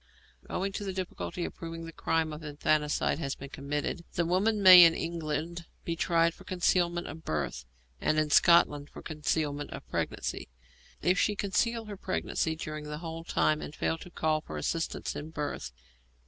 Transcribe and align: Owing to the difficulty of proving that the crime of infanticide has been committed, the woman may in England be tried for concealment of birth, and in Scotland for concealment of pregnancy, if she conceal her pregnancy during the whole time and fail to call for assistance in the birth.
Owing 0.49 0.71
to 0.71 0.83
the 0.83 0.93
difficulty 0.93 1.45
of 1.45 1.53
proving 1.53 1.81
that 1.81 1.85
the 1.95 2.03
crime 2.03 2.33
of 2.33 2.41
infanticide 2.41 3.19
has 3.19 3.35
been 3.35 3.51
committed, 3.51 4.03
the 4.15 4.25
woman 4.25 4.63
may 4.63 4.83
in 4.83 4.95
England 4.95 5.67
be 5.85 5.95
tried 5.95 6.33
for 6.33 6.43
concealment 6.43 7.05
of 7.05 7.23
birth, 7.23 7.65
and 8.01 8.17
in 8.17 8.31
Scotland 8.31 8.89
for 8.89 9.03
concealment 9.03 9.69
of 9.69 9.87
pregnancy, 9.91 10.47
if 11.03 11.19
she 11.19 11.35
conceal 11.35 11.85
her 11.85 11.97
pregnancy 11.97 12.55
during 12.55 12.85
the 12.85 12.97
whole 12.97 13.23
time 13.23 13.61
and 13.61 13.75
fail 13.75 13.99
to 13.99 14.09
call 14.09 14.41
for 14.41 14.57
assistance 14.57 15.15
in 15.15 15.25
the 15.27 15.31
birth. 15.33 15.71